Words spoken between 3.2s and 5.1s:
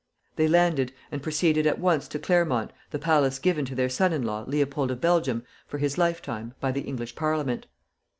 given to their son in law, Leopold of